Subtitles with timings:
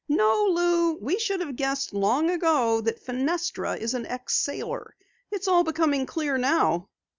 [0.09, 4.95] No, Lou, we should have guessed long ago that Fenestra is an ex sailor.
[5.29, 6.89] It's all becoming clear now."